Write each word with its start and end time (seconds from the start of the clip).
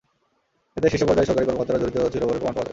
এতে 0.77 0.87
শীর্ষ 0.91 1.03
পর্যায়ের 1.09 1.29
সরকারি 1.29 1.47
কর্মকর্তারা 1.47 1.79
জড়িত 1.81 1.97
ছিলেন 2.13 2.27
বলে 2.29 2.39
প্রমাণ 2.41 2.55
পাওয়া 2.55 2.63
যায়। 2.65 2.69